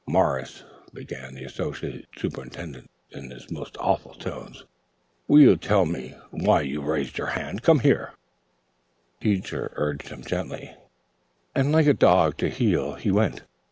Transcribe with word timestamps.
"Morris," 0.07 0.63
began 0.95 1.35
the 1.35 1.43
Associate 1.43 2.07
Superintendent 2.17 2.89
in 3.11 3.29
his 3.29 3.51
most 3.51 3.77
awful 3.79 4.15
tones, 4.15 4.63
"will 5.27 5.41
you 5.41 5.55
tell 5.55 5.85
me 5.85 6.15
why 6.31 6.61
you 6.61 6.81
raised 6.81 7.19
your 7.19 7.27
hand? 7.37 7.61
Come 7.61 7.81
here, 7.81 8.09
sir." 8.09 8.17
Teacher 9.21 9.71
urged 9.75 10.07
him 10.09 10.23
gently, 10.23 10.75
and 11.53 11.71
like 11.71 11.99
dog 11.99 12.37
to 12.37 12.49
heel, 12.49 12.95
he 12.95 13.11
went. 13.11 13.43